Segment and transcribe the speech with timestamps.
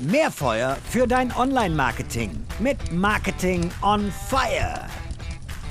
[0.00, 4.86] Mehr Feuer für dein Online-Marketing mit Marketing on Fire.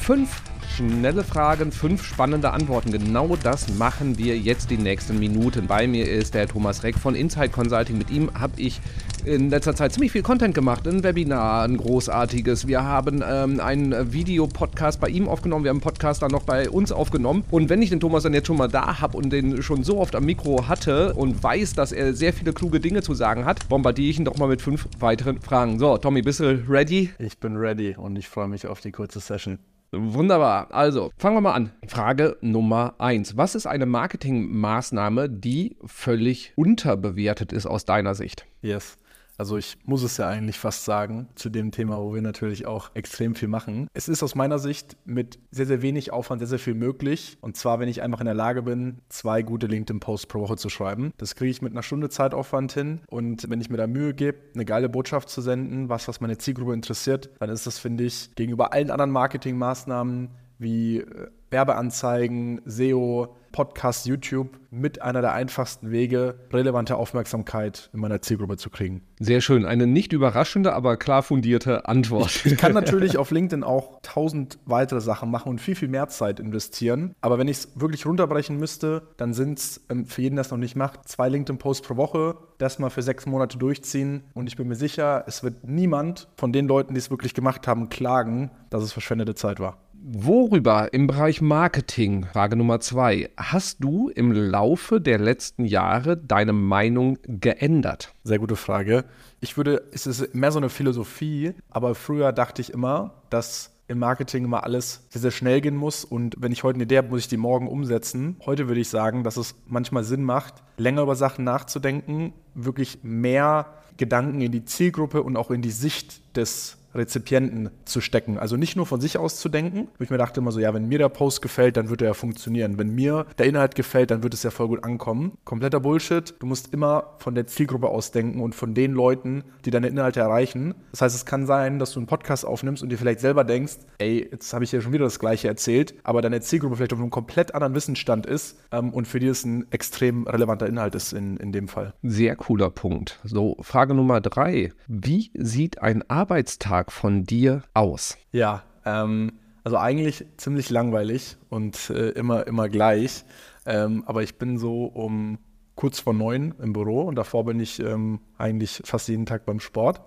[0.00, 0.40] Fünf
[0.74, 2.90] schnelle Fragen, fünf spannende Antworten.
[2.92, 5.66] Genau das machen wir jetzt die nächsten Minuten.
[5.66, 7.98] Bei mir ist der Thomas Reck von Inside Consulting.
[7.98, 8.80] Mit ihm habe ich
[9.24, 10.86] in letzter Zeit ziemlich viel Content gemacht.
[10.86, 12.66] Ein Webinar, ein großartiges.
[12.66, 15.64] Wir haben ähm, einen Videopodcast bei ihm aufgenommen.
[15.64, 17.44] Wir haben einen Podcast dann noch bei uns aufgenommen.
[17.50, 19.98] Und wenn ich den Thomas dann jetzt schon mal da habe und den schon so
[19.98, 23.68] oft am Mikro hatte und weiß, dass er sehr viele kluge Dinge zu sagen hat,
[23.68, 25.78] bombardiere ich ihn doch mal mit fünf weiteren Fragen.
[25.78, 27.10] So, Tommy, bist du ready?
[27.18, 29.58] Ich bin ready und ich freue mich auf die kurze Session.
[29.96, 30.68] Wunderbar.
[30.72, 31.70] Also, fangen wir mal an.
[31.86, 33.36] Frage Nummer eins.
[33.36, 38.46] Was ist eine Marketingmaßnahme, die völlig unterbewertet ist aus deiner Sicht?
[38.60, 38.98] Yes.
[39.36, 42.90] Also ich muss es ja eigentlich fast sagen, zu dem Thema, wo wir natürlich auch
[42.94, 43.88] extrem viel machen.
[43.92, 47.36] Es ist aus meiner Sicht mit sehr, sehr wenig Aufwand sehr, sehr viel möglich.
[47.40, 50.68] Und zwar, wenn ich einfach in der Lage bin, zwei gute LinkedIn-Posts pro Woche zu
[50.68, 51.12] schreiben.
[51.18, 53.00] Das kriege ich mit einer Stunde Zeitaufwand hin.
[53.08, 56.38] Und wenn ich mir da Mühe gebe, eine geile Botschaft zu senden, was, was meine
[56.38, 63.36] Zielgruppe interessiert, dann ist das, finde ich, gegenüber allen anderen Marketingmaßnahmen wie äh, Werbeanzeigen, SEO,
[63.52, 69.02] Podcast, YouTube mit einer der einfachsten Wege, relevante Aufmerksamkeit in meiner Zielgruppe zu kriegen.
[69.20, 69.64] Sehr schön.
[69.64, 72.44] Eine nicht überraschende, aber klar fundierte Antwort.
[72.44, 76.40] Ich kann natürlich auf LinkedIn auch tausend weitere Sachen machen und viel, viel mehr Zeit
[76.40, 77.14] investieren.
[77.20, 80.50] Aber wenn ich es wirklich runterbrechen müsste, dann sind es, ähm, für jeden, der es
[80.50, 84.24] noch nicht macht, zwei LinkedIn-Posts pro Woche, das mal für sechs Monate durchziehen.
[84.34, 87.68] Und ich bin mir sicher, es wird niemand von den Leuten, die es wirklich gemacht
[87.68, 89.78] haben, klagen, dass es verschwendete Zeit war.
[90.06, 96.52] Worüber im Bereich Marketing, Frage Nummer zwei, hast du im Laufe der letzten Jahre deine
[96.52, 98.12] Meinung geändert?
[98.22, 99.06] Sehr gute Frage.
[99.40, 103.98] Ich würde, es ist mehr so eine Philosophie, aber früher dachte ich immer, dass im
[103.98, 107.08] Marketing immer alles sehr, sehr schnell gehen muss und wenn ich heute eine Idee habe,
[107.08, 108.36] muss ich die morgen umsetzen.
[108.44, 113.72] Heute würde ich sagen, dass es manchmal Sinn macht, länger über Sachen nachzudenken, wirklich mehr
[113.96, 118.38] Gedanken in die Zielgruppe und auch in die Sicht des Rezipienten zu stecken.
[118.38, 119.88] Also nicht nur von sich aus zu denken.
[119.98, 122.14] Ich mir dachte immer so, ja, wenn mir der Post gefällt, dann wird er ja
[122.14, 122.78] funktionieren.
[122.78, 125.38] Wenn mir der Inhalt gefällt, dann wird es ja voll gut ankommen.
[125.44, 126.34] Kompletter Bullshit.
[126.38, 130.20] Du musst immer von der Zielgruppe aus denken und von den Leuten, die deine Inhalte
[130.20, 130.74] erreichen.
[130.90, 133.76] Das heißt, es kann sein, dass du einen Podcast aufnimmst und dir vielleicht selber denkst,
[133.98, 137.00] ey, jetzt habe ich ja schon wieder das Gleiche erzählt, aber deine Zielgruppe vielleicht auf
[137.00, 141.12] einem komplett anderen Wissensstand ist ähm, und für die es ein extrem relevanter Inhalt ist
[141.12, 141.94] in, in dem Fall.
[142.02, 143.20] Sehr cooler Punkt.
[143.24, 144.72] So, Frage Nummer drei.
[144.86, 148.16] Wie sieht ein Arbeitstag Alltag von dir aus?
[148.32, 149.32] Ja, ähm,
[149.64, 153.24] also eigentlich ziemlich langweilig und äh, immer, immer gleich.
[153.66, 155.38] Ähm, aber ich bin so um
[155.74, 159.60] kurz vor neun im Büro und davor bin ich ähm, eigentlich fast jeden Tag beim
[159.60, 160.02] Sport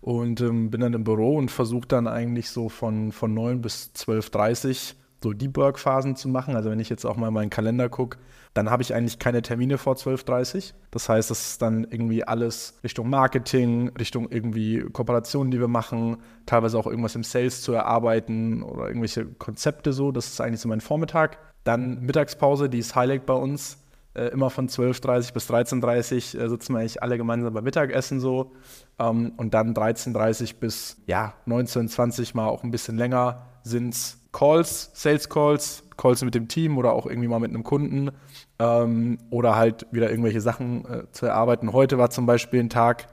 [0.00, 3.90] und ähm, bin dann im Büro und versuche dann eigentlich so von, von 9 bis
[3.96, 6.56] 12.30 Uhr so Deep Work Phasen zu machen.
[6.56, 8.18] Also wenn ich jetzt auch mal meinen Kalender gucke,
[8.54, 12.78] dann habe ich eigentlich keine Termine vor 12.30 Das heißt, das ist dann irgendwie alles
[12.82, 18.62] Richtung Marketing, Richtung irgendwie Kooperationen, die wir machen, teilweise auch irgendwas im Sales zu erarbeiten
[18.62, 20.12] oder irgendwelche Konzepte so.
[20.12, 21.38] Das ist eigentlich so mein Vormittag.
[21.64, 23.78] Dann Mittagspause, die ist Highlight bei uns.
[24.14, 28.52] Äh, immer von 12.30 bis 13.30 äh, sitzen wir eigentlich alle gemeinsam beim Mittagessen so.
[28.98, 34.17] Ähm, und dann 13.30 bis ja, 19, 20 mal auch ein bisschen länger sind es
[34.38, 38.12] Calls, Sales Calls, Calls mit dem Team oder auch irgendwie mal mit einem Kunden
[38.60, 41.72] ähm, oder halt wieder irgendwelche Sachen äh, zu erarbeiten.
[41.72, 43.08] Heute war zum Beispiel ein Tag,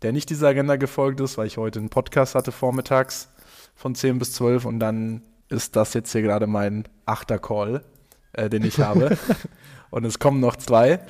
[0.00, 3.28] der nicht dieser Agenda gefolgt ist, weil ich heute einen Podcast hatte vormittags
[3.74, 7.84] von 10 bis 12 und dann ist das jetzt hier gerade mein achter Call,
[8.32, 9.16] äh, den ich habe.
[9.92, 11.00] und es kommen noch zwei.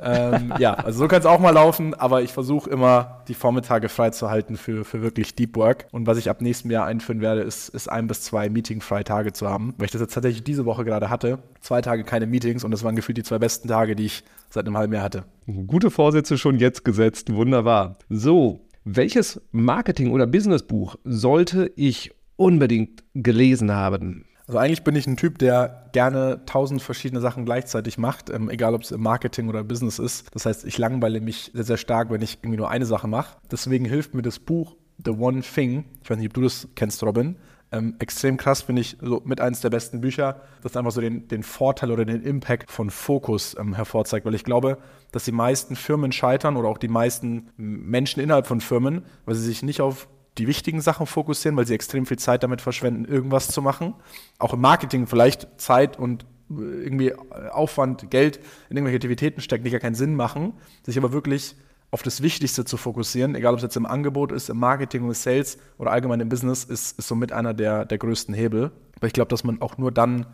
[0.00, 3.88] Ähm, ja, also so kann es auch mal laufen, aber ich versuche immer, die Vormittage
[3.88, 5.86] freizuhalten für, für wirklich Deep Work.
[5.92, 9.48] Und was ich ab nächstem Jahr einführen werde, ist, ist ein bis zwei Meeting-Freitage zu
[9.48, 11.38] haben, weil ich das jetzt tatsächlich diese Woche gerade hatte.
[11.60, 14.66] Zwei Tage keine Meetings und das waren gefühlt die zwei besten Tage, die ich seit
[14.66, 15.24] einem halben Jahr hatte.
[15.68, 17.96] Gute Vorsätze schon jetzt gesetzt, wunderbar.
[18.08, 24.24] So, welches Marketing- oder Businessbuch sollte ich unbedingt gelesen haben?
[24.52, 28.74] Also eigentlich bin ich ein Typ, der gerne tausend verschiedene Sachen gleichzeitig macht, ähm, egal
[28.74, 30.26] ob es im Marketing oder Business ist.
[30.34, 33.38] Das heißt, ich langweile mich sehr, sehr stark, wenn ich irgendwie nur eine Sache mache.
[33.50, 37.02] Deswegen hilft mir das Buch The One Thing, ich weiß nicht, ob du das kennst,
[37.02, 37.36] Robin,
[37.72, 41.28] ähm, extrem krass, finde ich, so mit eines der besten Bücher, das einfach so den,
[41.28, 44.76] den Vorteil oder den Impact von Fokus ähm, hervorzeigt, weil ich glaube,
[45.12, 49.46] dass die meisten Firmen scheitern oder auch die meisten Menschen innerhalb von Firmen, weil sie
[49.46, 53.48] sich nicht auf die wichtigen Sachen fokussieren, weil sie extrem viel Zeit damit verschwenden, irgendwas
[53.48, 53.94] zu machen.
[54.38, 57.14] Auch im Marketing vielleicht Zeit und äh, irgendwie
[57.50, 58.38] Aufwand, Geld
[58.70, 61.56] in irgendwelche Aktivitäten stecken, die gar keinen Sinn machen, sich aber wirklich
[61.90, 65.12] auf das Wichtigste zu fokussieren, egal ob es jetzt im Angebot ist, im Marketing, im
[65.12, 68.72] Sales oder allgemein im Business, ist, ist somit einer der, der größten Hebel.
[68.96, 70.26] Aber ich glaube, dass man auch nur dann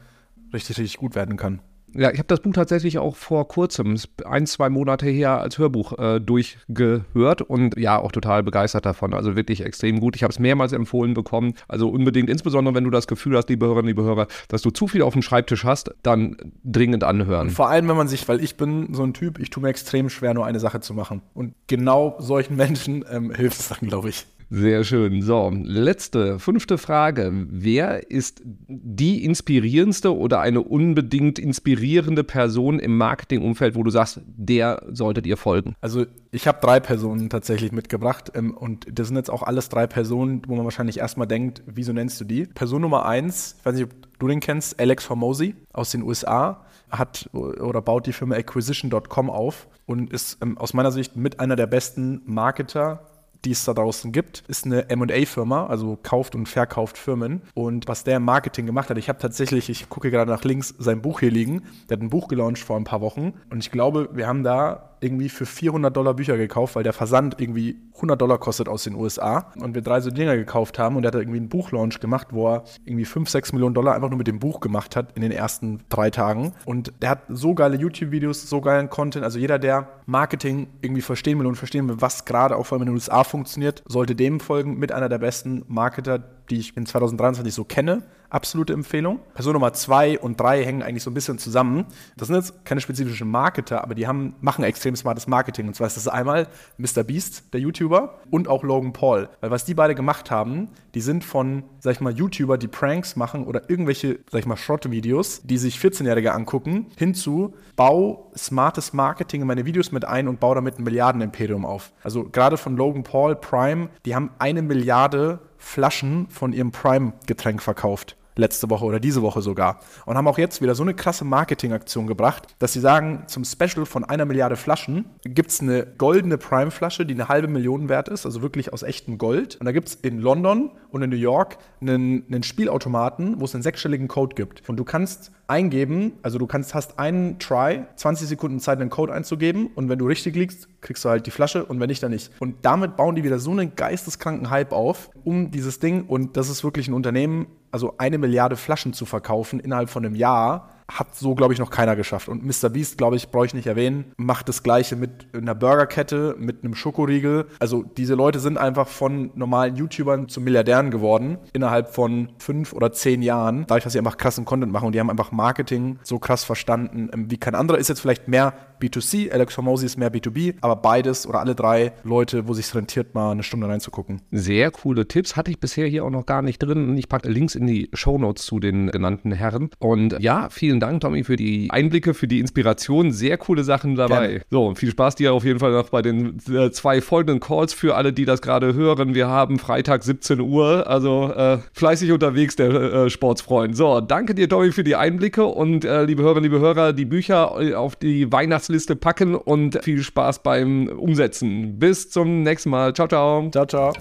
[0.52, 1.60] richtig, richtig gut werden kann.
[1.94, 5.98] Ja, ich habe das Buch tatsächlich auch vor kurzem, ein, zwei Monate her, als Hörbuch
[5.98, 9.14] äh, durchgehört und ja, auch total begeistert davon.
[9.14, 10.16] Also wirklich extrem gut.
[10.16, 11.54] Ich habe es mehrmals empfohlen bekommen.
[11.66, 14.86] Also unbedingt, insbesondere wenn du das Gefühl hast, liebe Hörerinnen, liebe Hörer, dass du zu
[14.86, 17.48] viel auf dem Schreibtisch hast, dann dringend anhören.
[17.48, 19.70] Und vor allem, wenn man sich, weil ich bin so ein Typ, ich tue mir
[19.70, 21.22] extrem schwer, nur eine Sache zu machen.
[21.34, 24.26] Und genau solchen Menschen ähm, hilft es dann, glaube ich.
[24.50, 25.20] Sehr schön.
[25.20, 27.30] So, letzte, fünfte Frage.
[27.50, 34.82] Wer ist die inspirierendste oder eine unbedingt inspirierende Person im Marketingumfeld, wo du sagst, der
[34.90, 35.74] solltet ihr folgen?
[35.82, 39.86] Also ich habe drei Personen tatsächlich mitgebracht ähm, und das sind jetzt auch alles drei
[39.86, 42.46] Personen, wo man wahrscheinlich erstmal denkt, wieso nennst du die?
[42.46, 46.64] Person Nummer eins, ich weiß nicht, ob du den kennst, Alex Hormozy aus den USA
[46.90, 51.56] hat oder baut die Firma Acquisition.com auf und ist ähm, aus meiner Sicht mit einer
[51.56, 56.98] der besten Marketer die es da draußen gibt, ist eine MA-Firma, also kauft und verkauft
[56.98, 57.42] Firmen.
[57.54, 60.74] Und was der im Marketing gemacht hat, ich habe tatsächlich, ich gucke gerade nach links,
[60.78, 61.62] sein Buch hier liegen.
[61.88, 63.34] Der hat ein Buch gelauncht vor ein paar Wochen.
[63.50, 67.40] Und ich glaube, wir haben da irgendwie für 400 Dollar Bücher gekauft, weil der Versand
[67.40, 69.52] irgendwie 100 Dollar kostet aus den USA.
[69.60, 72.48] Und wir drei so Dinger gekauft haben und der hat irgendwie einen Buchlaunch gemacht, wo
[72.48, 75.32] er irgendwie 5, 6 Millionen Dollar einfach nur mit dem Buch gemacht hat in den
[75.32, 76.52] ersten drei Tagen.
[76.64, 79.24] Und der hat so geile YouTube-Videos, so geilen Content.
[79.24, 82.82] Also jeder, der Marketing irgendwie verstehen will und verstehen will, was gerade auch vor allem
[82.82, 86.18] in den USA funktioniert, sollte dem folgen mit einer der besten Marketer,
[86.50, 89.20] die ich in 2023 so kenne absolute Empfehlung.
[89.34, 91.86] Person Nummer zwei und drei hängen eigentlich so ein bisschen zusammen.
[92.16, 95.66] Das sind jetzt keine spezifischen Marketer, aber die haben, machen extrem smartes Marketing.
[95.68, 97.04] Und zwar ist das einmal Mr.
[97.04, 99.28] Beast, der YouTuber, und auch Logan Paul.
[99.40, 103.16] Weil was die beide gemacht haben, die sind von, sag ich mal, YouTuber, die Pranks
[103.16, 109.42] machen oder irgendwelche, sag ich mal, Schrottvideos, die sich 14-Jährige angucken, hinzu, bau smartes Marketing
[109.42, 111.92] in meine Videos mit ein und bau damit ein Milliardenimperium auf.
[112.02, 118.16] Also gerade von Logan Paul, Prime, die haben eine Milliarde Flaschen von ihrem Prime-Getränk verkauft
[118.38, 119.80] letzte Woche oder diese Woche sogar.
[120.06, 123.84] Und haben auch jetzt wieder so eine krasse Marketingaktion gebracht, dass sie sagen, zum Special
[123.84, 128.24] von einer Milliarde Flaschen gibt es eine goldene Prime-Flasche, die eine halbe Million wert ist,
[128.24, 129.56] also wirklich aus echtem Gold.
[129.56, 133.54] Und da gibt es in London und in New York einen, einen Spielautomaten, wo es
[133.54, 134.68] einen sechsstelligen Code gibt.
[134.68, 139.12] Und du kannst eingeben, also du kannst, hast einen Try, 20 Sekunden Zeit, einen Code
[139.12, 142.10] einzugeben und wenn du richtig liegst, kriegst du halt die Flasche und wenn nicht, dann
[142.12, 142.30] nicht.
[142.38, 146.50] Und damit bauen die wieder so einen geisteskranken Hype auf um dieses Ding und das
[146.50, 151.14] ist wirklich ein Unternehmen, also eine Milliarde Flaschen zu verkaufen innerhalb von einem Jahr hat
[151.14, 152.28] so, glaube ich, noch keiner geschafft.
[152.28, 152.70] Und Mr.
[152.70, 156.74] Beast, glaube ich, brauche ich nicht erwähnen, macht das Gleiche mit einer Burgerkette, mit einem
[156.74, 157.46] Schokoriegel.
[157.58, 162.92] Also diese Leute sind einfach von normalen YouTubern zu Milliardären geworden innerhalb von fünf oder
[162.92, 166.18] zehn Jahren, dadurch, dass sie einfach krassen Content machen und die haben einfach Marketing so
[166.18, 167.78] krass verstanden ähm, wie kein anderer.
[167.78, 171.92] Ist jetzt vielleicht mehr B2C, Alex Hormozy ist mehr B2B, aber beides oder alle drei
[172.04, 174.20] Leute, wo sich rentiert, mal eine Stunde reinzugucken.
[174.30, 176.96] Sehr coole Tipps, hatte ich bisher hier auch noch gar nicht drin.
[176.96, 179.70] Ich packe Links in die Shownotes zu den genannten Herren.
[179.78, 183.12] Und ja, vielen Dank, Tommy, für die Einblicke, für die Inspiration.
[183.12, 184.28] Sehr coole Sachen dabei.
[184.28, 184.42] Gerne.
[184.50, 187.96] So, viel Spaß dir auf jeden Fall noch bei den äh, zwei folgenden Calls für
[187.96, 189.14] alle, die das gerade hören.
[189.14, 193.76] Wir haben Freitag 17 Uhr, also äh, fleißig unterwegs, der äh, Sportsfreund.
[193.76, 197.56] So, danke dir, Tommy, für die Einblicke und äh, liebe Hörerinnen, liebe Hörer, die Bücher
[197.60, 201.78] äh, auf die Weihnachts Weihnachtsliste packen und viel Spaß beim Umsetzen.
[201.78, 202.92] Bis zum nächsten Mal.
[202.94, 203.50] Ciao, ciao.
[203.50, 203.92] Ciao, ciao.